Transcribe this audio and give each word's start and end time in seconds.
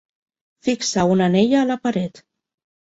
Fixar 0.69 1.05
una 1.17 1.29
anella 1.33 1.63
a 1.63 1.71
la 1.75 1.81
paret. 1.87 2.27